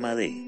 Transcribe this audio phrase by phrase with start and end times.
[0.00, 0.39] programa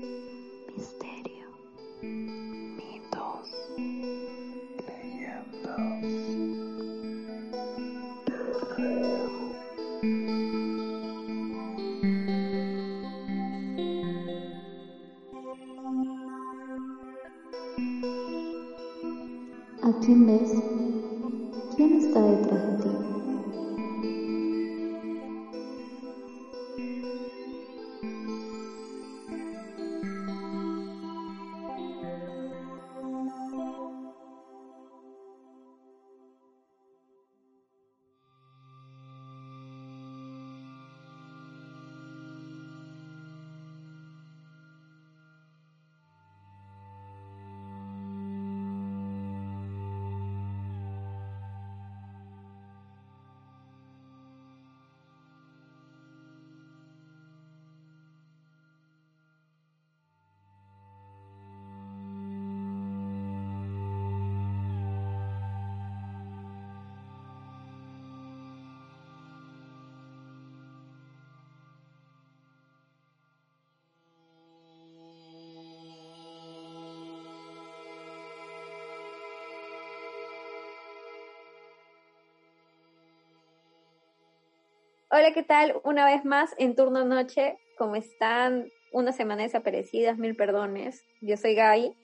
[85.15, 85.75] Hola, ¿qué tal?
[85.84, 87.59] Una vez más en turno noche.
[87.77, 88.69] ¿Cómo están?
[88.95, 91.03] Una semana desaparecidas, mil perdones.
[91.21, 91.95] Yo soy Gaby.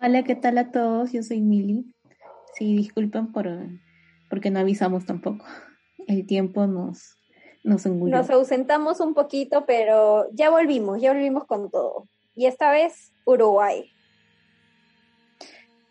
[0.00, 1.12] Hola, ¿qué tal a todos?
[1.12, 1.84] Yo soy Mili.
[2.52, 3.46] Sí, disculpen por
[4.28, 5.44] porque no avisamos tampoco.
[6.08, 7.16] El tiempo nos,
[7.62, 8.16] nos engulló.
[8.16, 12.08] Nos ausentamos un poquito, pero ya volvimos, ya volvimos con todo.
[12.34, 13.88] Y esta vez Uruguay.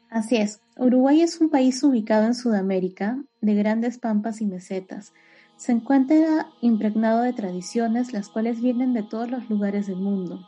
[0.10, 0.60] Así es.
[0.76, 5.14] Uruguay es un país ubicado en Sudamérica, de grandes pampas y mesetas.
[5.58, 10.40] Se encuentra impregnado de tradiciones, las cuales vienen de todos los lugares del mundo.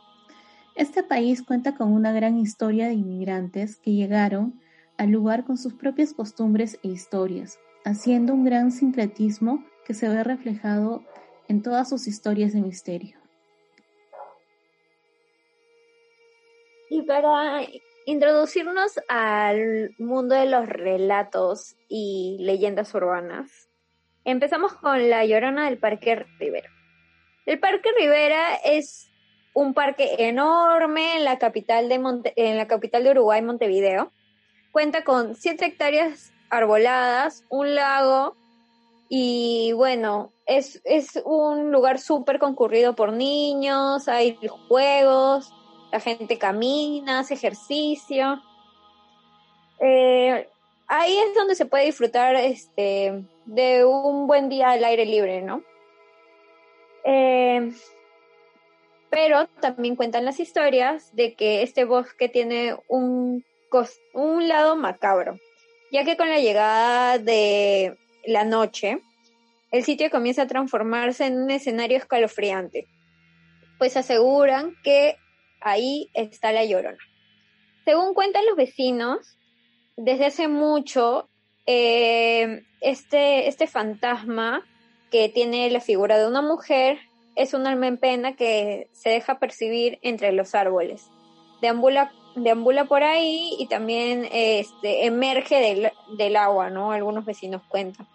[0.74, 4.60] Este país cuenta con una gran historia de inmigrantes que llegaron
[4.98, 10.22] al lugar con sus propias costumbres e historias, haciendo un gran sincretismo que se ve
[10.22, 11.02] reflejado
[11.48, 13.18] en todas sus historias de misterio.
[16.90, 17.62] Y para
[18.06, 23.67] introducirnos al mundo de los relatos y leyendas urbanas,
[24.28, 26.68] Empezamos con la Llorona del Parque Rivera.
[27.46, 29.10] El Parque Rivera es
[29.54, 34.12] un parque enorme en la capital de, Monte en la capital de Uruguay, Montevideo.
[34.70, 38.36] Cuenta con 7 hectáreas arboladas, un lago
[39.08, 44.38] y bueno, es, es un lugar súper concurrido por niños, hay
[44.68, 45.50] juegos,
[45.90, 48.42] la gente camina, hace ejercicio.
[49.80, 50.46] Eh,
[50.86, 55.62] ahí es donde se puede disfrutar este, de un buen día al aire libre, ¿no?
[57.04, 57.72] Eh,
[59.10, 63.42] pero también cuentan las historias de que este bosque tiene un,
[64.12, 65.38] un lado macabro,
[65.90, 68.98] ya que con la llegada de la noche,
[69.70, 72.86] el sitio comienza a transformarse en un escenario escalofriante,
[73.78, 75.16] pues aseguran que
[75.62, 76.98] ahí está la llorona.
[77.86, 79.38] Según cuentan los vecinos,
[79.96, 81.30] desde hace mucho
[81.64, 84.62] eh, este, este fantasma
[85.10, 86.98] que tiene la figura de una mujer
[87.34, 91.08] es un alma en pena que se deja percibir entre los árboles.
[91.62, 96.92] Deambula, deambula por ahí y también este, emerge del, del agua, ¿no?
[96.92, 98.08] Algunos vecinos cuentan.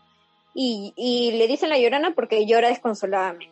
[0.53, 3.49] Y, y, le dicen la llorona porque llora desconsoladamente.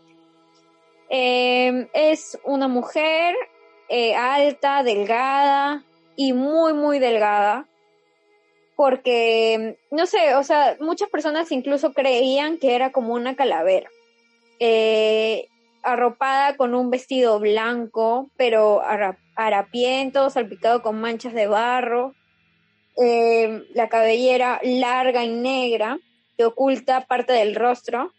[1.09, 3.35] Eh, es una mujer
[3.89, 5.83] eh, alta, delgada
[6.15, 7.65] y muy, muy delgada,
[8.75, 13.89] porque, no sé, o sea, muchas personas incluso creían que era como una calavera.
[14.59, 15.47] Eh,
[15.83, 18.81] arropada con un vestido blanco, pero
[19.35, 22.13] harapiento, salpicado con manchas de barro,
[22.97, 25.97] eh, la cabellera larga y negra
[26.37, 28.11] que oculta parte del rostro,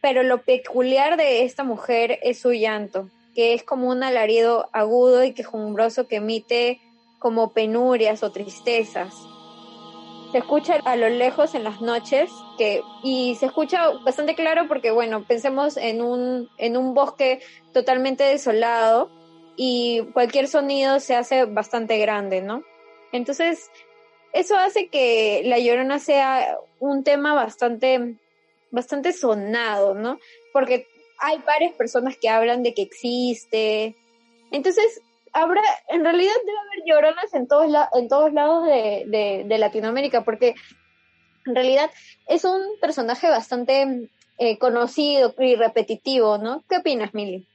[0.00, 5.24] pero lo peculiar de esta mujer es su llanto, que es como un alarido agudo
[5.24, 6.80] y quejumbroso que emite
[7.18, 9.14] como penurias o tristezas.
[10.36, 14.90] Se escucha a lo lejos en las noches que, y se escucha bastante claro porque,
[14.90, 17.40] bueno, pensemos en un, en un bosque
[17.72, 19.10] totalmente desolado
[19.56, 22.62] y cualquier sonido se hace bastante grande, ¿no?
[23.12, 23.70] Entonces,
[24.34, 28.16] eso hace que La Llorona sea un tema bastante,
[28.70, 30.18] bastante sonado, ¿no?
[30.52, 30.86] Porque
[31.18, 33.96] hay varias personas que hablan de que existe.
[34.50, 35.00] Entonces,
[35.36, 40.54] habrá, en realidad debe haber lloronas en todos, en todos lados de, de, Latinoamérica, porque
[41.44, 41.90] en realidad
[42.26, 46.64] es un personaje bastante eh, conocido y repetitivo, ¿no?
[46.68, 47.46] ¿Qué opinas, Mili?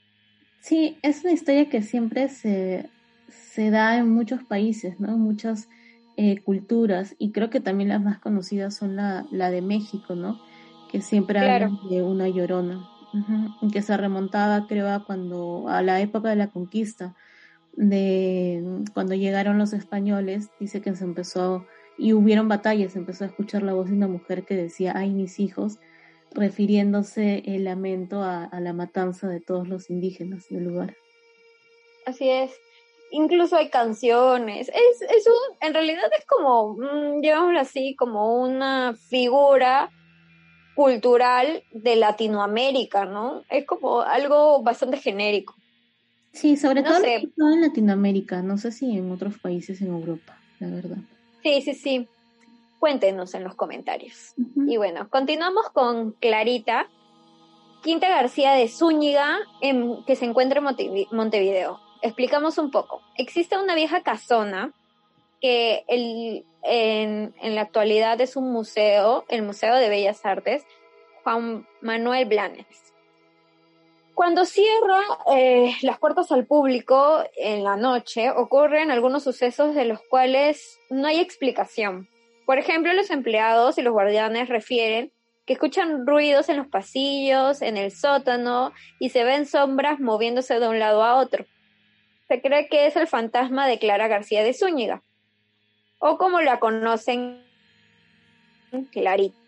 [0.61, 2.89] Sí, es una historia que siempre se,
[3.29, 5.09] se da en muchos países, ¿no?
[5.09, 5.67] En muchas
[6.17, 10.39] eh, culturas, y creo que también las más conocidas son la, la de México, ¿no?
[10.91, 12.87] Que siempre hablan de una llorona,
[13.73, 17.15] que se remontaba, creo, a cuando, a la época de la conquista,
[17.73, 21.65] de cuando llegaron los españoles, dice que se empezó,
[21.97, 25.39] y hubieron batallas, empezó a escuchar la voz de una mujer que decía, ay, mis
[25.39, 25.77] hijos,
[26.33, 30.95] refiriéndose el lamento a, la matanza de todos los indígenas del lugar.
[32.05, 32.51] Así es.
[33.11, 34.69] Incluso hay canciones.
[34.69, 37.21] Es, es un, en realidad es como, mm,
[37.59, 39.91] así, como una figura
[40.75, 43.43] cultural de Latinoamérica, ¿no?
[43.49, 45.55] Es como algo bastante genérico.
[46.33, 50.97] Sí, sobre todo en Latinoamérica, no sé si en otros países en Europa, la verdad.
[51.43, 52.07] Sí, sí, sí.
[52.79, 54.33] Cuéntenos en los comentarios.
[54.67, 56.87] Y bueno, continuamos con Clarita,
[57.83, 61.79] Quinta García de Zúñiga, en, que se encuentra en Montevideo.
[62.01, 63.01] Explicamos un poco.
[63.17, 64.73] Existe una vieja casona
[65.41, 70.63] que el, en, en, la actualidad es un museo, el Museo de Bellas Artes,
[71.23, 72.90] Juan Manuel Blanes.
[74.21, 75.01] Cuando cierra
[75.35, 81.07] eh, las puertas al público en la noche, ocurren algunos sucesos de los cuales no
[81.07, 82.07] hay explicación.
[82.45, 85.11] Por ejemplo, los empleados y los guardianes refieren
[85.47, 90.67] que escuchan ruidos en los pasillos, en el sótano y se ven sombras moviéndose de
[90.67, 91.47] un lado a otro.
[92.27, 95.01] Se cree que es el fantasma de Clara García de Zúñiga,
[95.97, 97.43] o como la conocen,
[98.91, 99.40] Clarita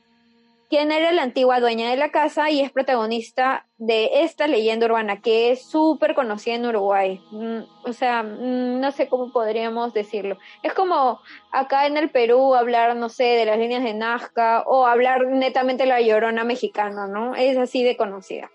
[0.73, 5.21] quien era la antigua dueña de la casa y es protagonista de esta leyenda urbana
[5.21, 7.21] que es súper conocida en Uruguay.
[7.29, 10.39] Mm, o sea, mm, no sé cómo podríamos decirlo.
[10.63, 11.19] Es como
[11.51, 15.85] acá en el Perú hablar, no sé, de las líneas de Nazca o hablar netamente
[15.85, 17.35] la llorona mexicana, ¿no?
[17.35, 18.49] Es así de conocida.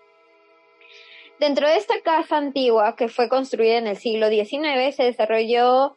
[1.39, 5.95] Dentro de esta casa antigua que fue construida en el siglo XIX se desarrolló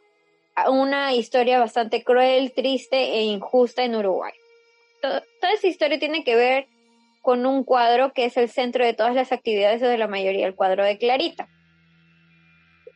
[0.68, 4.34] una historia bastante cruel, triste e injusta en Uruguay
[5.02, 6.68] toda esa historia tiene que ver
[7.20, 10.46] con un cuadro que es el centro de todas las actividades o de la mayoría,
[10.46, 11.48] el cuadro de Clarita.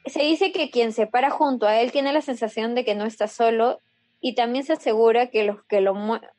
[0.07, 3.05] Se dice que quien se para junto a él tiene la sensación de que no
[3.05, 3.81] está solo
[4.21, 5.95] y también se asegura que los que lo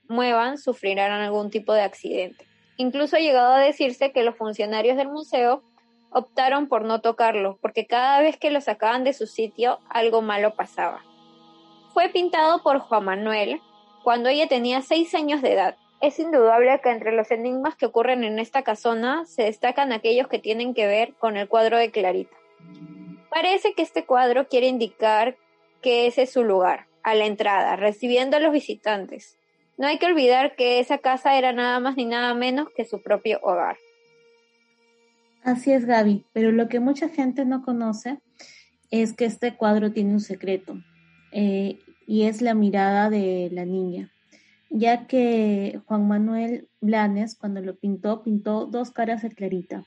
[0.07, 2.45] muevan sufrirán algún tipo de accidente.
[2.77, 5.63] Incluso ha llegado a decirse que los funcionarios del museo
[6.11, 10.55] optaron por no tocarlo, porque cada vez que lo sacaban de su sitio algo malo
[10.55, 11.03] pasaba.
[11.93, 13.61] Fue pintado por Juan Manuel,
[14.07, 15.75] cuando ella tenía seis años de edad.
[15.99, 20.39] Es indudable que entre los enigmas que ocurren en esta casona se destacan aquellos que
[20.39, 22.33] tienen que ver con el cuadro de Clarita.
[23.29, 25.35] Parece que este cuadro quiere indicar
[25.81, 29.37] que ese es su lugar, a la entrada, recibiendo a los visitantes.
[29.77, 33.01] No hay que olvidar que esa casa era nada más ni nada menos que su
[33.01, 33.75] propio hogar.
[35.43, 38.19] Así es, Gaby, pero lo que mucha gente no conoce
[38.89, 40.77] es que este cuadro tiene un secreto.
[41.33, 44.09] Eh, y es la mirada de la niña,
[44.69, 49.83] ya que Juan Manuel Blanes, cuando lo pintó, pintó dos caras de Clarita.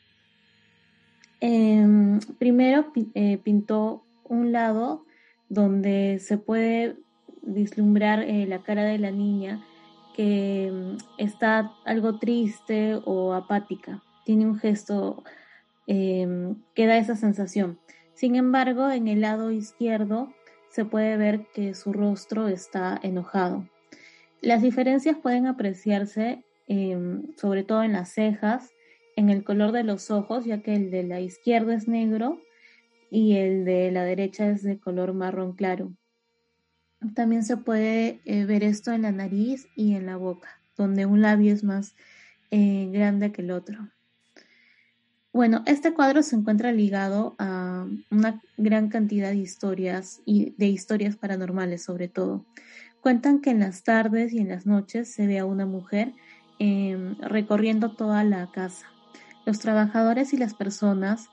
[1.41, 5.07] Em, primero eh, pintó un lado
[5.49, 6.99] donde se puede
[7.43, 9.65] vislumbrar eh, la cara de la niña
[10.15, 15.25] que em, está algo triste o apática, tiene un gesto
[15.87, 17.79] em, que da esa sensación.
[18.13, 20.35] Sin embargo, en el lado izquierdo
[20.71, 23.69] se puede ver que su rostro está enojado.
[24.41, 28.71] Las diferencias pueden apreciarse em, sobre todo en las cejas,
[29.17, 32.41] en el color de los ojos, ya que el de la izquierda es negro
[33.11, 35.93] y el de la derecha es de color marrón claro.
[37.15, 41.21] También se puede eh, ver esto en la nariz y en la boca, donde un
[41.21, 41.97] labio es más
[42.51, 43.89] eh, grande que el otro.
[45.33, 51.15] Bueno, este cuadro se encuentra ligado a una gran cantidad de historias y de historias
[51.15, 52.45] paranormales sobre todo.
[53.01, 56.15] Cuentan que en las tardes y en las noches se ve a una mujer
[56.59, 58.87] em, recorriendo toda la casa.
[59.47, 61.29] Los trabajadores y las personas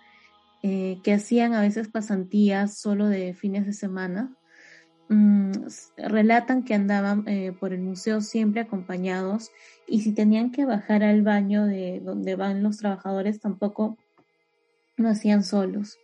[0.62, 4.37] eh, que hacían a veces pasantías solo de fines de semana
[5.10, 5.52] mm,
[5.98, 9.52] relatan que andaban eh, por el museo siempre acompañados
[9.88, 13.98] y si tenían que bajar al baño de donde van los trabajadores tampoco
[14.96, 15.98] lo hacían solos.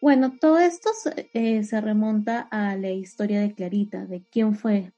[0.00, 0.90] Bueno, todo esto
[1.32, 4.92] eh, se remonta a la historia de Clarita, de quién fue.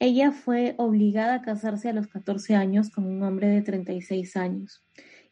[0.00, 4.82] Ella fue obligada a casarse a los 14 años con un hombre de 36 años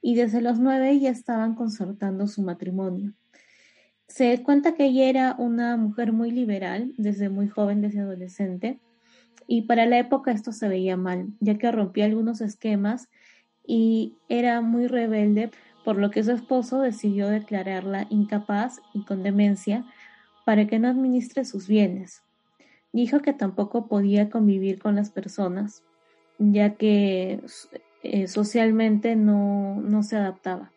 [0.00, 3.12] y desde los 9 ya estaban concertando su matrimonio.
[4.11, 8.81] Se cuenta que ella era una mujer muy liberal, desde muy joven, desde adolescente,
[9.47, 13.09] y para la época esto se veía mal, ya que rompía algunos esquemas
[13.64, 15.52] y era muy rebelde,
[15.85, 19.87] por lo que su esposo decidió declararla incapaz y con demencia
[20.45, 22.25] para que no administre sus bienes.
[22.93, 25.85] Dijo que tampoco podía convivir con las personas,
[26.40, 27.40] ya que
[28.02, 30.73] eh, socialmente no, no se adaptaba.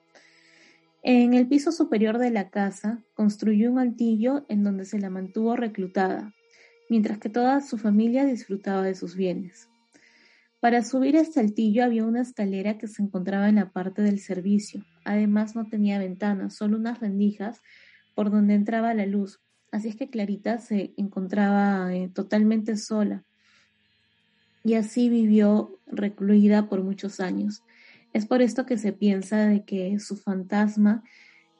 [1.05, 5.57] En el piso superior de la casa construyó un altillo en donde se la mantuvo
[5.57, 6.33] reclutada,
[6.89, 9.67] mientras que toda su familia disfrutaba de sus bienes.
[10.61, 14.85] Para subir este altillo había una escalera que se encontraba en la parte del servicio.
[15.03, 17.59] Además no tenía ventanas, solo unas rendijas
[18.15, 19.41] por donde entraba la luz.
[19.73, 23.25] Así es que Clarita se encontraba eh, totalmente sola.
[24.63, 27.61] Y así vivió recluida por muchos años.
[28.13, 31.03] Es por esto que se piensa de que su fantasma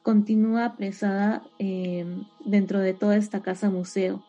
[0.02, 2.06] continúa apresada eh,
[2.44, 4.24] dentro de toda esta casa museo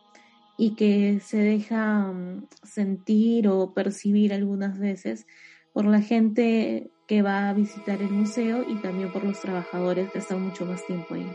[0.57, 5.27] y que se deja mm, sentir o percibir algunas veces
[5.73, 10.19] por la gente que va a visitar el museo y también por los trabajadores que
[10.19, 11.29] están mucho más tiempo ahí.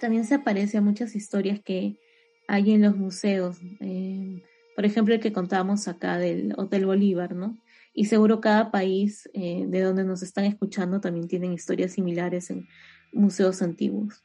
[0.00, 1.96] También se aparece a muchas historias que
[2.48, 4.42] hay en los museos, eh,
[4.74, 7.58] por ejemplo el que contábamos acá del Hotel Bolívar, ¿no?
[7.94, 12.66] Y seguro cada país eh, de donde nos están escuchando también tienen historias similares en
[13.12, 14.24] museos antiguos.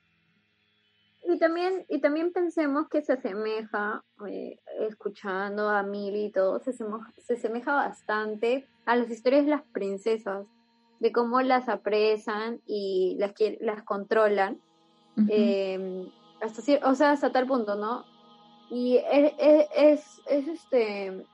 [1.30, 6.70] Y también, y también pensemos que se asemeja, eh, escuchando a Mili y todo, se
[6.70, 10.48] asemeja, se asemeja bastante a las historias de las princesas,
[11.02, 14.62] de cómo las apresan y las, las controlan.
[15.30, 16.10] Em,
[16.42, 18.06] hasta, o sea, hasta tal punto, ¿no?
[18.70, 19.34] Y es,
[19.76, 21.26] es, es este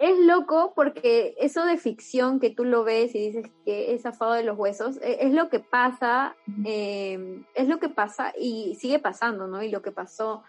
[0.00, 4.32] es loco porque eso de ficción que tú lo ves y dices que es zafado
[4.32, 8.98] de los huesos, e, es, lo que pasa, em, es lo que pasa y sigue
[8.98, 9.62] pasando, ¿no?
[9.62, 10.42] Y lo que pasó.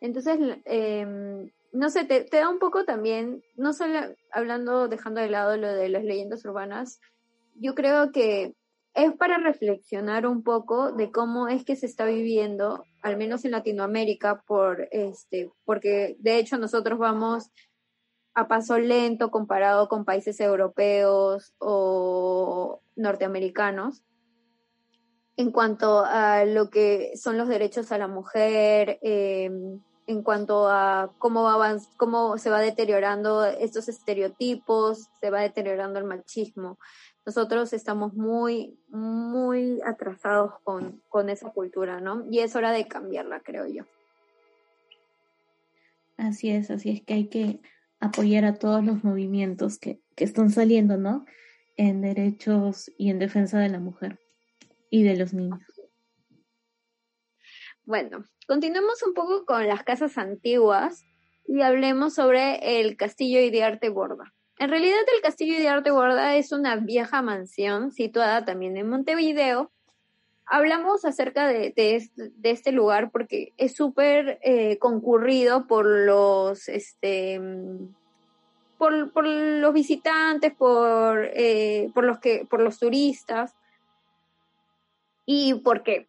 [0.00, 3.96] Entonces, em, no sé, te, da un poco también, no solo
[4.32, 7.00] hablando, dejando de lado lo de las leyendas urbanas,
[7.54, 8.54] yo creo que
[8.94, 13.50] es para reflexionar un poco de cómo es que se está viviendo, al menos en
[13.50, 17.50] Latinoamérica, por este, porque de hecho nosotros vamos
[18.34, 24.04] a paso lento comparado con países europeos o norteamericanos
[25.36, 31.12] en cuanto a lo que son los derechos a la mujer, em, en cuanto a
[31.18, 36.78] cómo, va, cómo se va deteriorando estos estereotipos, se va deteriorando el machismo.
[37.26, 42.26] Nosotros estamos muy, muy atrasados con, con esa cultura, ¿no?
[42.30, 43.84] Y es hora de cambiarla, creo yo.
[46.16, 47.60] Así es, así es que hay que
[47.98, 51.24] apoyar a todos los movimientos que, que están saliendo, ¿no?
[51.76, 54.20] En derechos y en defensa de la mujer
[54.90, 55.60] y de los niños.
[57.84, 61.04] Bueno, continuemos un poco con las casas antiguas
[61.46, 64.32] y hablemos sobre el castillo y de arte Borda.
[64.58, 69.72] En realidad el castillo de arte Borda es una vieja mansión situada también en Montevideo.
[70.46, 71.74] Hablamos acerca de,
[72.42, 77.40] este, lugar porque es súper eh, concurrido por los este,
[78.78, 83.56] por, los visitantes, por, eh, por, los turistas.
[85.26, 86.06] ¿Y por qué?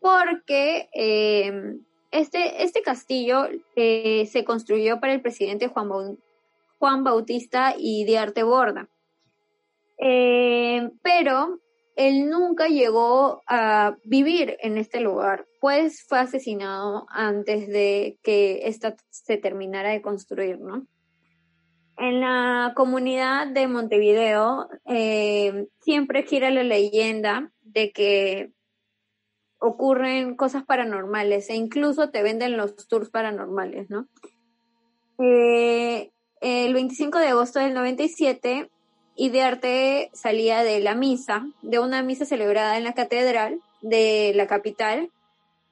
[0.00, 1.76] Porque eh,
[2.10, 6.18] este, este castillo se construyó para el presidente Juan,
[6.78, 8.88] Juan Bautista y de Arte Borda.
[9.98, 11.60] pero
[11.98, 18.94] él nunca llegó a vivir en este lugar, pues fue asesinado antes de que esta
[19.10, 20.86] se terminara de construir, ¿no?
[21.96, 28.52] En la comunidad de Montevideo eh, siempre gira la leyenda de que
[29.58, 34.06] ocurren cosas paranormales e incluso te venden los tours paranormales, ¿no?
[35.18, 38.70] Eh, el 25 de agosto del 97
[39.16, 44.32] y de arte salía de la misa, de una misa celebrada en la catedral de
[44.34, 45.10] la capital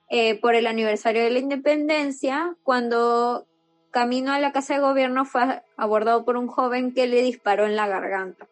[0.09, 3.47] eh, por el aniversario de la independencia, cuando
[3.91, 7.77] camino a la casa de gobierno fue abordado por un joven que le disparó en
[7.77, 8.47] la garganta.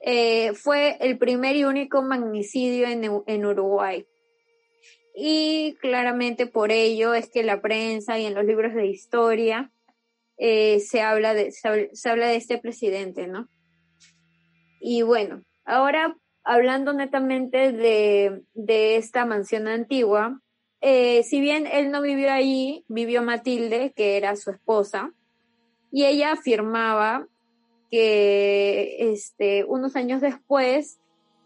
[0.00, 4.06] Eh, fue el primer y único magnicidio en, Uruguay.
[5.14, 9.70] Y claramente por ello es que la prensa y en los libros de historia
[10.38, 13.48] eh, se, habla de, se, habla de este presidente, ¿no?
[14.80, 20.40] Y bueno, ahora hablando netamente de, de esta mansión antigua,
[20.80, 25.12] eh, si bien él no vivió allí, vivió Matilde, que era su esposa,
[25.90, 27.26] y ella afirmaba
[27.90, 30.98] que este, unos años después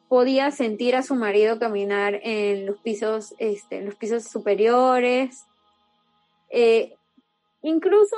[0.09, 5.47] podía sentir a su marido caminar en los pisos, este, en los pisos superiores.
[6.51, 6.97] Eh,
[7.63, 8.17] incluso,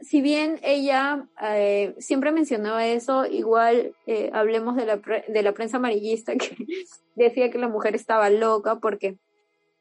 [0.00, 5.78] si bien ella eh, siempre mencionaba eso, igual eh, hablemos de la, de la prensa
[5.78, 6.56] amarillista que
[7.14, 9.18] decía que la mujer estaba loca porque,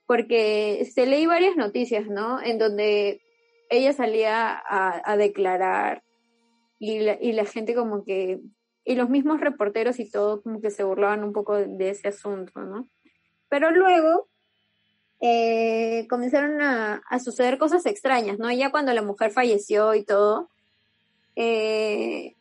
[0.06, 2.42] porque se leí varias noticias, ¿no?
[2.42, 3.22] En donde
[3.70, 6.04] ella salía a, a declarar
[6.80, 8.40] y la, y la gente como que,
[8.84, 12.62] y los mismos reporteros y todo como que se burlaban un poco de, ese asunto,
[12.62, 12.88] ¿no?
[13.50, 14.28] Pero luego
[15.22, 18.52] eh, comenzaron a, suceder cosas extrañas, ¿no?
[18.52, 20.50] Ya cuando la mujer falleció y todo,
[21.36, 22.36] eh,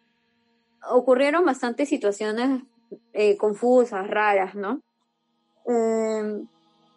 [0.90, 2.62] ocurrieron bastantes situaciones
[3.12, 4.82] eh, confusas, raras, ¿no?
[5.66, 6.46] Em,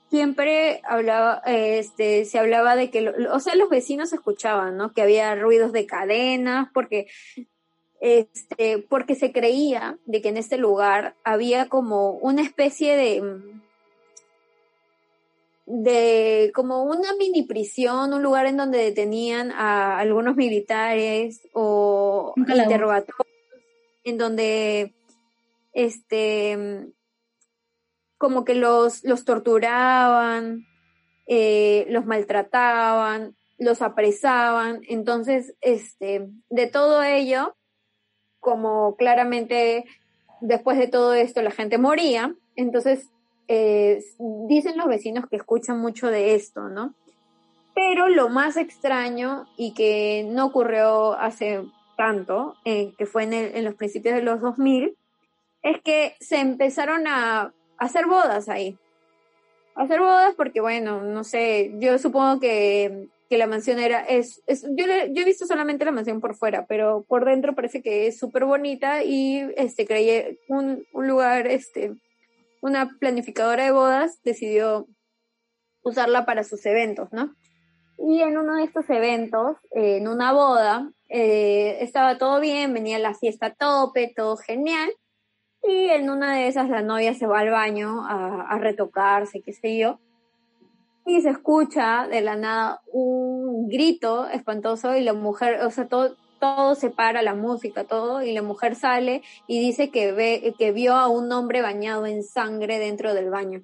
[0.09, 4.93] siempre hablaba, este, se hablaba de que, o sea, los vecinos escuchaban, ¿no?
[4.93, 7.07] Que había ruidos de cadenas, porque,
[8.01, 13.41] este, porque se creía de que en este lugar había como una especie de,
[15.67, 23.27] de como una mini prisión, un lugar en donde detenían a algunos militares o interrogatorios,
[24.05, 24.95] en donde,
[25.73, 26.87] este,
[28.17, 30.65] como que los, los torturaban,
[31.27, 34.79] eh, los maltrataban, los apresaban.
[34.87, 37.57] Entonces, este, de todo ello,
[38.39, 39.83] como claramente
[40.39, 43.09] después de todo esto la gente moría, entonces
[43.47, 44.03] eh,
[44.47, 46.93] dicen los vecinos que escuchan mucho de esto, ¿no?
[47.73, 51.63] Pero lo más extraño y que no ocurrió hace
[51.95, 54.97] tanto, eh, que fue en, los principios de los 2000,
[55.63, 58.77] es que se empezaron a hacer bodas ahí.
[59.75, 64.63] Hacer bodas porque, bueno, no sé, yo supongo que, que la mansión era, es, es
[64.63, 68.17] yo, yo he visto solamente la mansión por fuera, pero por dentro parece que es
[68.17, 71.93] súper bonita y este, creí un, un lugar, este,
[72.61, 74.87] una planificadora de bodas decidió
[75.81, 77.35] usarla para sus eventos, ¿no?
[77.97, 83.15] Y en uno de estos eventos, en una boda, eh, estaba todo bien, venía la
[83.15, 84.89] fiesta a tope, todo genial,
[85.63, 89.77] y en una de esas la novia se va al baño a, retocarse, qué sé
[89.77, 89.99] yo.
[91.05, 96.15] Y se escucha de la nada un grito espantoso y la mujer, o sea, todo,
[96.39, 100.71] todo se para, la música, todo, y la mujer sale y dice que ve, que
[100.71, 103.63] vio a un hombre bañado en sangre dentro del baño.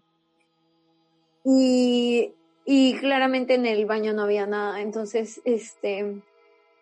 [1.45, 2.33] Y,
[2.65, 4.81] y claramente en el baño no había nada.
[4.81, 6.21] Entonces, este,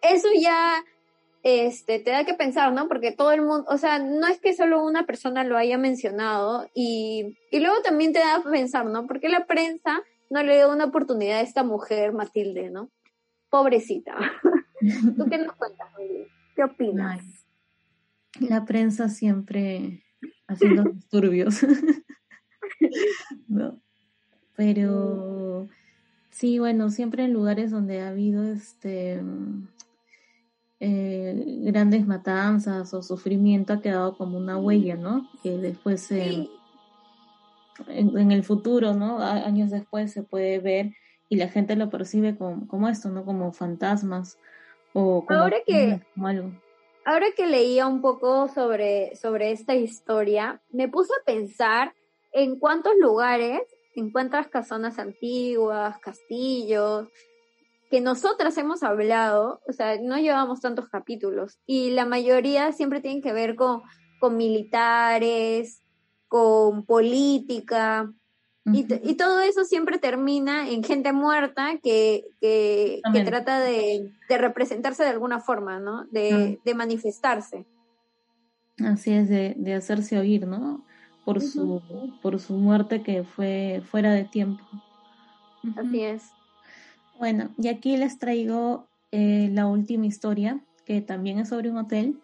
[0.02, 0.84] eso ya
[1.44, 2.88] este, te da que pensar, ¿no?
[2.88, 6.70] Porque todo el mundo, o sea, no es que solo una persona lo haya mencionado
[6.74, 9.08] y, y luego también te da a pensar, ¿no?
[9.08, 12.90] Porque la prensa no le dio una oportunidad a esta mujer, Matilde, ¿no?
[13.50, 14.16] Pobrecita.
[15.18, 15.88] ¿Tú qué nos cuentas,
[16.56, 17.24] ¿Qué opinas?
[18.40, 20.04] La prensa siempre
[20.48, 21.62] haciendo disturbios.
[23.48, 23.82] no.
[24.56, 25.68] Pero
[26.30, 29.22] sí, bueno, siempre en lugares donde ha habido este
[30.80, 35.30] eh, grandes matanzas o sufrimiento ha quedado como una huella, ¿no?
[35.44, 36.50] Que después en,
[37.88, 39.20] el futuro, ¿no?
[39.20, 40.94] años después se puede ver
[41.30, 43.24] y la gente lo percibe como, esto, ¿no?
[43.24, 44.38] Como fantasmas
[44.94, 46.52] o como, ahora que, algo.
[47.06, 51.94] Ahora que leía un poco sobre, sobre esta historia, me puse a pensar
[52.32, 53.62] en cuántos lugares
[53.96, 57.08] encuentras casonas antiguas, castillos,
[57.90, 63.22] que nosotras hemos hablado, o sea, no llevamos tantos capítulos y la mayoría siempre tienen
[63.22, 63.82] que ver con,
[64.20, 65.82] con militares,
[66.30, 68.10] con política,
[68.66, 75.04] y, y, todo eso siempre termina en gente muerta que, que, trata de, de, representarse
[75.04, 76.06] de alguna forma, ¿no?
[76.12, 77.66] De, de manifestarse.
[78.86, 80.86] Así es, de, de, hacerse oír, ¿no?
[81.26, 81.82] Por, su,
[82.22, 84.64] por su muerte que fue fuera de tiempo.
[85.76, 86.24] Así es.
[87.18, 92.20] Bueno, y aquí les traigo eh, la última historia, que también es sobre un hotel.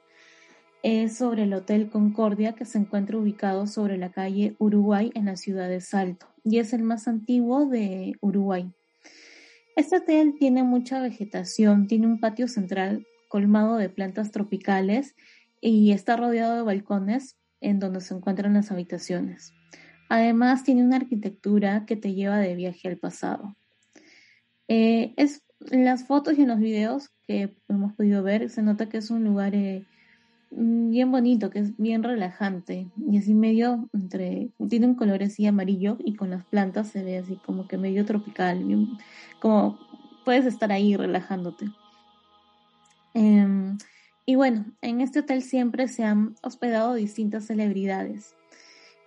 [0.83, 5.35] Es sobre el Hotel Concordia que se encuentra ubicado sobre la calle Uruguay en la
[5.35, 8.71] ciudad de Salto y es el más antiguo de Uruguay.
[9.75, 15.15] Este hotel tiene mucha vegetación, tiene un patio central colmado de plantas tropicales
[15.61, 19.53] y está rodeado de balcones en donde se encuentran las habitaciones.
[20.09, 23.55] Además tiene una arquitectura que te lleva de viaje al pasado.
[24.67, 28.89] Eh, es, en las fotos y en los videos que hemos podido ver se nota
[28.89, 29.85] que es un lugar eh,
[30.49, 35.97] bien bonito, que es bien relajante y así medio entre, tiene un color así amarillo
[35.99, 38.65] y con las plantas se ve así como que medio tropical,
[39.39, 39.79] como
[40.25, 41.67] puedes estar ahí relajándote.
[43.13, 43.77] Em,
[44.25, 48.35] y bueno, en este hotel siempre se han hospedado distintas celebridades,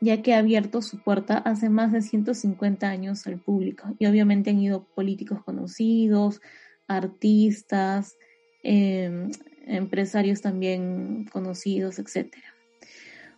[0.01, 4.51] ya que ha abierto su puerta hace más de 150 años al público y obviamente
[4.51, 6.41] han ido políticos conocidos,
[6.89, 8.17] artistas,
[8.63, 9.31] eh,
[9.71, 12.35] empresarios también conocidos, etc.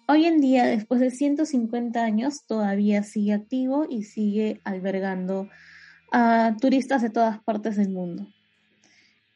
[0.09, 5.49] Hoy en día, después de 150 años, todavía sigue activo y sigue albergando
[6.11, 8.27] a turistas de todas partes del mundo.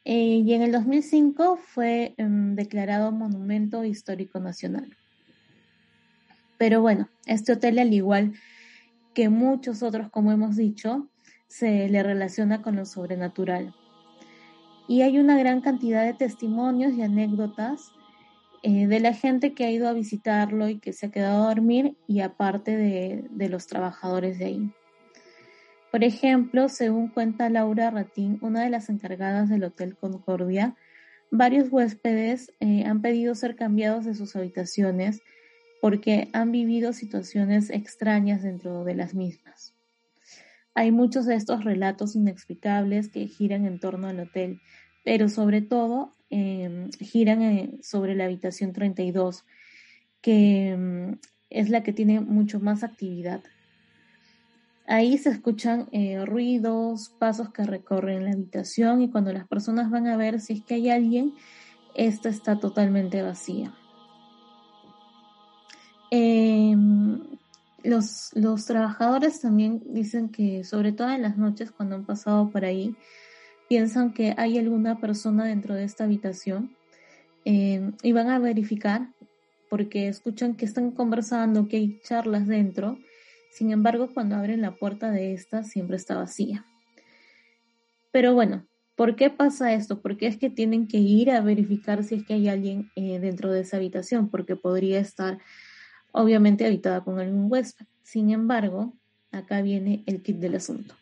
[0.03, 4.95] Eh, y en el 2005 fue em, declarado Monumento Histórico Nacional.
[6.57, 8.33] Pero bueno, este hotel, al igual
[9.13, 11.09] que muchos otros, como hemos dicho,
[11.47, 13.73] se le relaciona con lo sobrenatural
[14.87, 17.91] y hay una gran cantidad de testimonios y anécdotas
[18.63, 21.47] eh, de la gente que ha ido a visitarlo y que se ha quedado a
[21.47, 24.71] dormir y aparte de, de los trabajadores de ahí.
[25.91, 30.75] Por ejemplo, según cuenta Laura Ratín, una de las encargadas del Hotel Concordia,
[31.31, 35.21] varios huéspedes eh, han pedido ser cambiados de sus habitaciones
[35.81, 39.76] porque han vivido situaciones extrañas dentro de las mismas.
[40.77, 44.61] Hay muchos de estos relatos inexplicables que giran en torno al hotel,
[45.03, 49.43] pero sobre todo em, giran eh, sobre la habitación 32,
[50.21, 51.17] que em,
[51.49, 53.41] es la que tiene mucho más actividad.
[54.85, 60.05] Ahí se escuchan eh, ruidos, pasos que recorren la habitación y cuando las personas van
[60.05, 61.33] a ver si es que hay alguien,
[61.95, 63.73] esta está totalmente vacía.
[67.87, 72.65] Los, los trabajadores también dicen que, sobre todo en las noches cuando han pasado por
[72.65, 72.97] ahí,
[73.69, 76.75] piensan que hay alguna persona dentro de esta habitación
[77.45, 79.13] eh, y van a verificar
[79.69, 82.97] porque escuchan que están conversando, que hay charlas dentro.
[83.51, 86.65] Sin embargo, cuando abren la puerta de esta, siempre está vacía.
[88.11, 90.01] Pero bueno, ¿por qué pasa esto?
[90.01, 93.49] Porque es que tienen que ir a verificar si es que hay alguien eh, dentro
[93.49, 95.39] de esa habitación, porque podría estar
[96.11, 97.85] obviamente habitada con algún huésped.
[98.03, 98.93] Sin embargo,
[99.31, 100.95] acá viene el kit del asunto.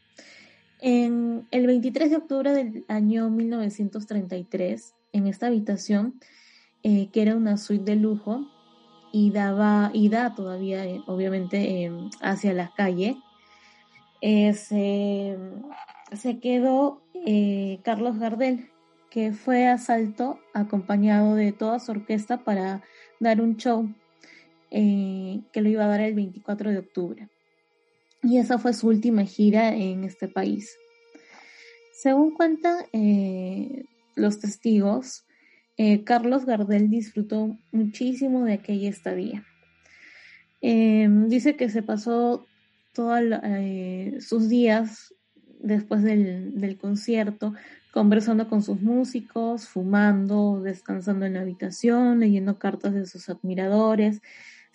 [0.82, 6.20] En el 23 de octubre del año 1933, en esta habitación,
[6.84, 8.46] eh, que era una suite de lujo
[9.12, 11.90] y daba y da todavía, eh, obviamente,
[12.22, 13.18] hacia la calle,
[14.22, 15.38] eh, se,
[16.14, 17.02] se, quedó
[17.84, 18.70] Carlos Gardel,
[19.10, 22.84] que fue a Salto acompañado de toda su orquesta para
[23.20, 23.90] dar un show
[24.72, 27.30] eh, que lo iba a dar el 24 de octubre.
[28.24, 30.76] Y esa fue su última gira en este país.
[31.94, 33.84] Según cuentan eh,
[34.16, 35.26] los testigos,
[35.78, 39.46] eh, Carlos Gardel disfrutó muchísimo de aquella estadía.
[40.62, 42.46] dice que se pasó
[42.94, 43.22] todos
[44.20, 45.14] sus días
[45.60, 47.54] después del, del, concierto
[47.96, 54.22] conversando con sus músicos, fumando, descansando en la habitación, leyendo cartas de sus admiradores,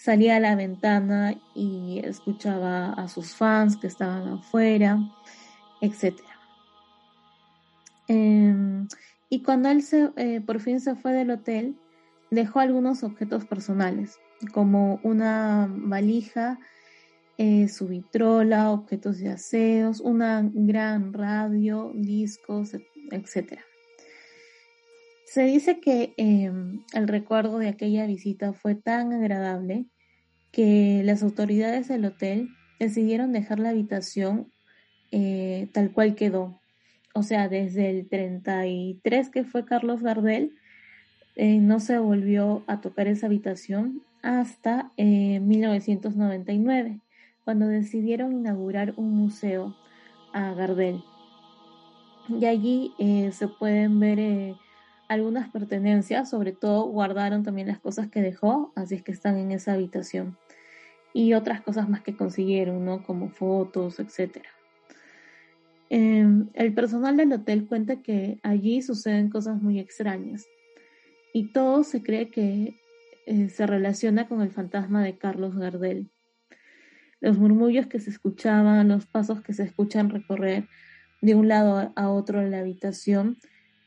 [0.00, 4.98] salía a la ventana y escuchaba a sus fans que estaban afuera,
[5.82, 6.18] etc.
[8.08, 8.88] Em,
[9.28, 11.76] y cuando él se, eh, por fin se fue del hotel,
[12.30, 14.18] dejó algunos objetos personales,
[14.54, 16.58] como una valija,
[17.36, 22.72] eh, su vitrola, objetos de aseos, una gran radio, discos,
[23.10, 23.60] etc.
[25.30, 29.86] Se dice que em, el recuerdo de aquella visita fue tan agradable
[30.50, 32.48] que las autoridades del hotel
[32.80, 34.50] decidieron dejar la habitación
[35.12, 36.58] eh, tal cual quedó.
[37.14, 40.52] O sea, desde el 33 que fue Carlos Gardel,
[41.36, 46.98] eh, no se volvió a tocar esa habitación hasta 1999, eh,
[47.44, 49.76] cuando decidieron inaugurar un museo
[50.32, 51.04] a Gardel.
[52.28, 52.92] Y allí
[53.30, 54.56] se pueden ver
[55.10, 59.50] algunas pertenencias, sobre todo guardaron también las cosas que dejó, así es que están en
[59.50, 60.38] esa habitación.
[61.12, 63.02] Y otras cosas más que consiguieron, ¿no?
[63.02, 64.44] Como fotos, etc.
[65.88, 70.46] Em, el personal del hotel cuenta que allí suceden cosas muy extrañas
[71.34, 72.76] y todo se cree que
[73.26, 76.08] eh, se relaciona con el fantasma de Carlos Gardel.
[77.18, 80.68] Los murmullos que se escuchaban, los pasos que se escuchan recorrer
[81.20, 83.38] de un lado a otro de la habitación,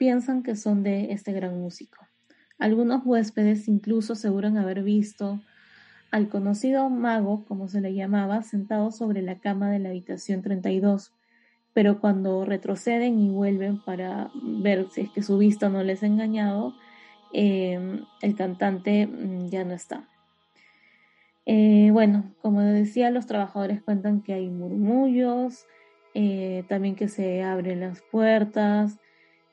[0.03, 2.05] piensan que son de este gran músico.
[2.59, 5.39] Algunos huéspedes incluso aseguran haber visto
[6.11, 11.13] al conocido mago, como se le llamaba, sentado sobre la cama de la habitación 32,
[11.71, 16.07] pero cuando retroceden y vuelven para ver si es que su vista no les ha
[16.07, 16.73] engañado,
[17.31, 17.79] eh,
[18.21, 20.09] el cantante mm, ya no está.
[21.45, 25.65] Eh, bueno, como decía, los trabajadores cuentan que hay murmullos,
[26.13, 28.99] eh, también que se abren las puertas,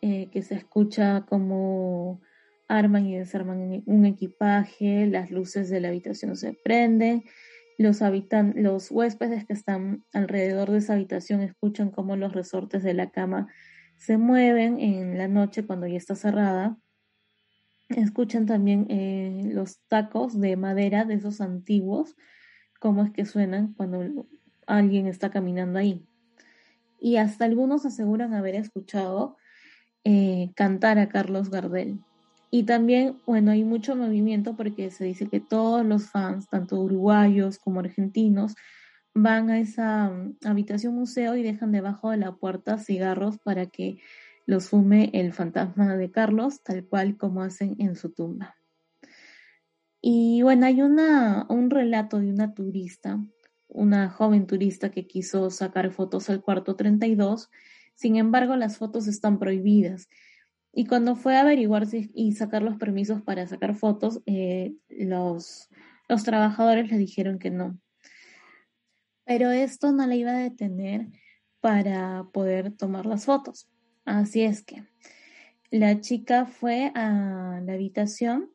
[0.00, 2.20] que se escucha como
[2.68, 7.24] arman y desarman un equipaje, las luces de la habitación se prenden,
[7.78, 12.94] los, habitan los huéspedes que están alrededor de esa habitación escuchan cómo los resortes de
[12.94, 13.48] la cama
[13.96, 16.78] se mueven en la noche cuando ya está cerrada.
[17.88, 22.16] Escuchan también eh, los tacos de madera de esos antiguos,
[22.78, 24.26] cómo es que suenan cuando
[24.66, 26.06] alguien está caminando ahí.
[27.00, 29.38] Y hasta algunos aseguran haber escuchado
[30.12, 32.00] eh, cantar a Carlos Gardel.
[32.50, 37.60] Y también, bueno, hay mucho movimiento porque se dice que todos los fans, tanto uruguayos
[37.60, 38.56] como argentinos,
[39.14, 44.00] van a esa mm, habitación museo y dejan debajo de la puerta cigarros para que
[44.46, 48.56] los fume el fantasma de Carlos, tal cual como hacen en su tumba.
[50.02, 53.24] Y bueno, hay una, un relato de una turista,
[53.68, 57.48] una joven turista que quiso sacar fotos al cuarto 32,
[58.00, 60.08] sin embargo las fotos están prohibidas
[60.72, 65.68] y cuando fue a averiguar y sacar los permisos para sacar fotos, eh, los,
[66.08, 67.78] los trabajadores le dijeron que no.
[69.24, 71.08] Pero esto no le iba a detener
[71.60, 73.68] para poder tomar las fotos.
[74.06, 74.84] Así es que
[75.70, 78.48] la chica fue a la habitación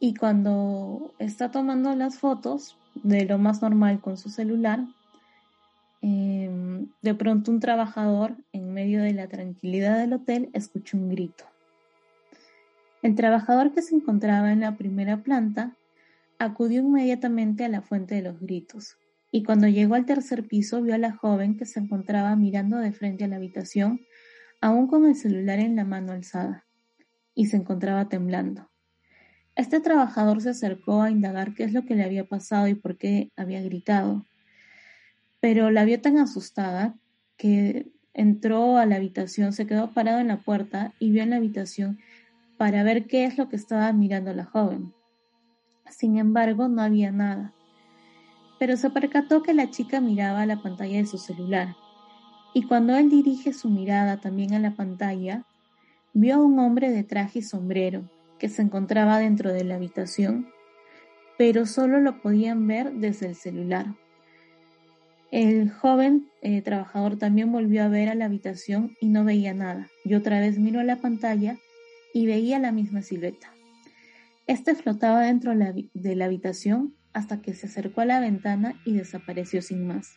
[0.00, 4.80] y cuando está tomando las fotos de lo más normal con su celular,
[7.06, 11.44] de pronto un trabajador, en medio de la tranquilidad del hotel, escuchó un grito.
[13.00, 15.76] El trabajador que se encontraba en la primera planta
[16.40, 18.96] acudió inmediatamente a la fuente de los gritos,
[19.30, 22.90] y cuando llegó al tercer piso vio a la joven que se encontraba mirando de
[22.90, 24.00] frente a la habitación,
[24.60, 26.66] aún con el celular en la mano alzada,
[27.36, 28.68] y se encontraba temblando.
[29.54, 32.98] Este trabajador se acercó a indagar qué es lo que le había pasado y por
[32.98, 34.26] qué había gritado,
[35.40, 36.96] pero la vio tan asustada
[37.36, 41.36] que entró a la habitación, se quedó parado en la puerta y vio en la
[41.36, 41.98] habitación
[42.56, 44.94] para ver qué es lo que estaba mirando la joven.
[45.90, 47.52] Sin embargo, no había nada.
[48.58, 51.76] Pero se percató que la chica miraba la pantalla de su celular.
[52.54, 55.44] Y cuando él dirige su mirada también a la pantalla,
[56.14, 60.48] vio a un hombre de traje y sombrero que se encontraba dentro de la habitación,
[61.36, 63.94] pero solo lo podían ver desde el celular.
[65.32, 69.88] El joven eh, trabajador también volvió a ver a la habitación y no veía nada.
[70.04, 71.58] Y otra vez miró a la pantalla
[72.14, 73.52] y veía la misma silueta.
[74.46, 79.60] Este flotaba dentro de la habitación hasta que se acercó a la ventana y desapareció
[79.62, 80.14] sin más.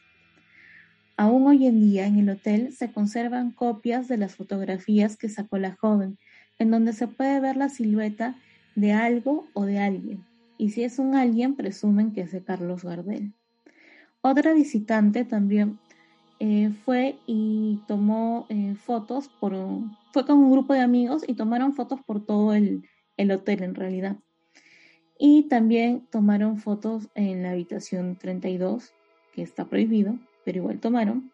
[1.17, 5.57] Aún hoy en día en el hotel se conservan copias de las fotografías que sacó
[5.57, 6.17] la joven,
[6.59, 8.35] en donde se puede ver la silueta
[8.75, 10.23] de algo o de alguien.
[10.57, 13.33] Y si es un alguien, presumen que es de Carlos Gardel.
[14.21, 15.79] Otra visitante también
[16.39, 19.53] eh, fue y tomó eh, fotos por
[20.12, 22.84] fue con un grupo de amigos y tomaron fotos por todo el,
[23.17, 24.17] el hotel en realidad.
[25.17, 28.93] Y también tomaron fotos en la habitación 32,
[29.34, 31.32] que está prohibido, pero igual tomaron.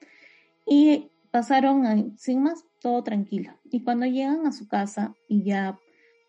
[0.66, 3.54] Y pasaron sin más, todo tranquilo.
[3.72, 5.80] Y cuando llegan a su casa y ya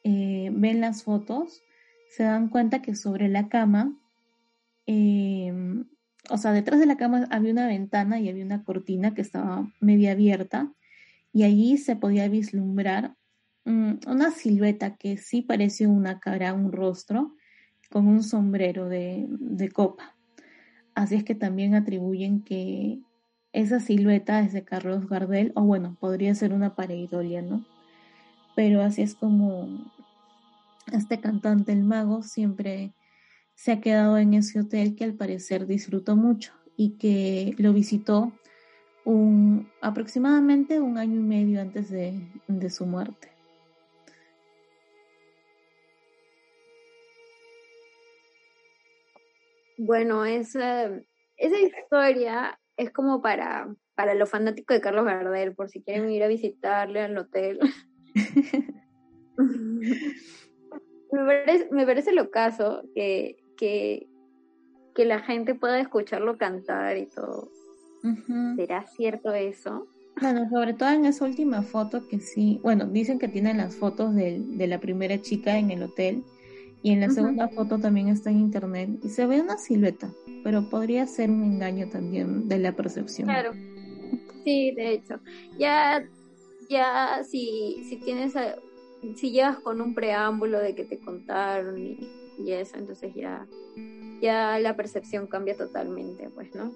[0.04, 1.62] eh, ven las fotos,
[2.10, 3.98] se dan cuenta que sobre la cama
[4.86, 5.52] eh,
[6.30, 9.70] o sea, detrás de la cama había una ventana y había una cortina que estaba
[9.80, 10.72] media abierta
[11.32, 13.14] y allí se podía vislumbrar
[13.64, 17.34] mm, una silueta que sí parecía una cara, un rostro,
[17.90, 20.16] con un sombrero de, copa.
[20.94, 23.00] Así es que también atribuyen que
[23.52, 27.64] esa silueta es de Carlos Gardel, o bueno, podría ser una pareidolia, ¿no?
[28.54, 29.68] Pero así es como
[30.92, 32.94] este cantante, el mago, siempre
[33.56, 38.32] se ha quedado en ese hotel que al parecer disfrutó mucho y que lo visitó
[39.04, 42.20] un, aproximadamente un año y medio antes de,
[42.70, 43.32] su muerte.
[49.78, 50.90] Bueno, esa,
[51.36, 56.22] esa historia es como para, para los fanáticos de Carlos Gardel, por si quieren ir
[56.22, 57.58] a visitarle al hotel.
[59.38, 64.06] me parece, me parece lo caso que, que,
[64.94, 67.50] que la gente pueda escucharlo cantar y todo.
[68.56, 69.86] ¿Será cierto eso?
[70.20, 74.14] Bueno, sobre todo en esa última foto que sí, bueno, dicen que tienen las fotos
[74.14, 76.22] de, de la primera chica en el hotel
[76.82, 80.08] y en la segunda foto también está en internet y se ve una silueta,
[80.44, 83.26] pero podría ser un engaño también de la percepción.
[83.26, 83.52] Claro,
[84.44, 85.18] sí, de hecho.
[85.58, 86.04] Ya,
[86.70, 88.34] ya si, si tienes,
[89.16, 91.98] si llegas con un preámbulo de que te contaron y,
[92.38, 93.46] y eso, entonces ya,
[94.20, 96.72] ya la percepción cambia totalmente, pues, ¿no?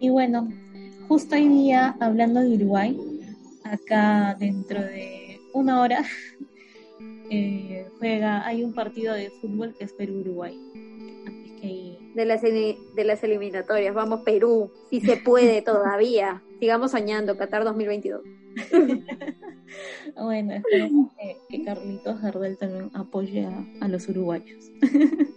[0.00, 0.48] Y bueno,
[1.08, 2.98] justo hoy día, hablando de Uruguay,
[3.64, 6.04] acá dentro de una hora
[7.30, 10.58] eh, juega, hay un partido de fútbol que es Perú-Uruguay.
[12.14, 16.42] De las, de las eliminatorias, vamos Perú, si se puede todavía.
[16.60, 18.22] Sigamos soñando, Qatar 2022.
[20.16, 21.12] bueno, esperemos
[21.48, 23.48] que, Carlitos Gardel también apoye
[23.80, 24.70] a los uruguayos.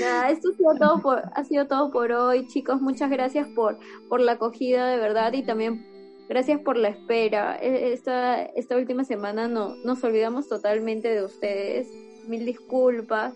[0.00, 2.80] Nada, esto ha sido, todo por, ha sido todo por hoy, chicos.
[2.80, 5.86] Muchas gracias por, por la acogida de verdad y también
[6.28, 7.56] gracias por la espera.
[7.60, 11.88] E, esta, esta última semana no, nos olvidamos totalmente de ustedes.
[12.28, 13.34] Mil disculpas.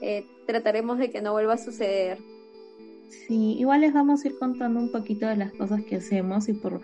[0.00, 2.18] Eh, trataremos de que no vuelva a suceder.
[3.10, 6.54] Sí, igual les vamos a ir contando un poquito de las cosas que hacemos y
[6.54, 6.80] por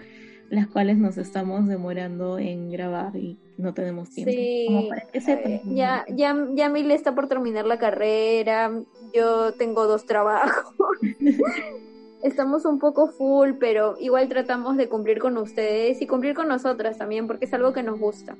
[0.50, 4.32] las cuales nos estamos demorando en grabar y no tenemos tiempo.
[4.32, 4.90] Sí,
[5.74, 8.70] ya, ya, ya Mil está por terminar la carrera,
[9.14, 10.74] yo tengo dos trabajos.
[12.22, 16.96] Estamos un poco full, pero igual tratamos de cumplir con ustedes y cumplir con nosotras
[16.96, 18.34] también, porque es algo que nos gusta.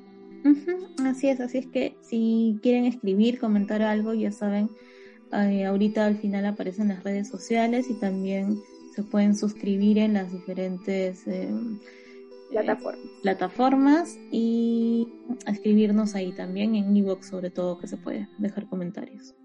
[1.03, 4.69] Así es, así es que si quieren escribir, comentar algo, ya saben,
[5.31, 8.57] eh, ahorita al final aparecen las redes sociales y también
[8.95, 11.49] se pueden suscribir en las diferentes eh,
[12.51, 13.01] plataformas.
[13.21, 15.07] plataformas y
[15.47, 19.35] escribirnos ahí también en Evox sobre todo que se puede dejar comentarios.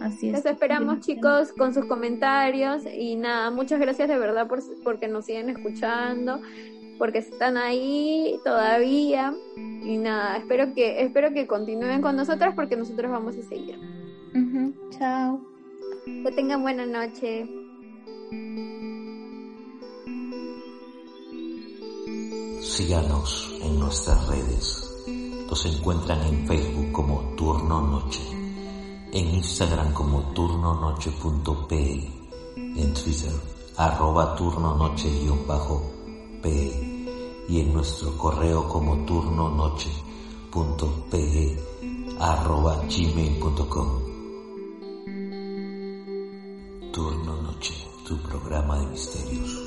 [0.00, 0.34] Así es.
[0.34, 5.24] Los esperamos chicos con sus comentarios y nada, muchas gracias de verdad por porque nos
[5.24, 6.40] siguen escuchando,
[6.98, 13.10] porque están ahí todavía y nada, espero que espero que continúen con nosotras porque nosotros
[13.10, 13.78] vamos a seguir.
[14.90, 15.40] Chao.
[16.04, 17.48] Que tengan buena noche.
[22.60, 24.82] Síganos en nuestras redes.
[25.48, 28.22] Nos encuentran en Facebook como Turno Noche,
[29.12, 32.10] en Instagram como turnonoche.pe,
[32.56, 33.32] en Twitter
[33.76, 36.85] arroba turnonoche-pe
[37.48, 41.56] y en nuestro correo como turnonoche.pe
[42.18, 44.02] arroba gmail.com.
[46.92, 47.74] Turno Noche,
[48.06, 49.65] tu programa de misterios.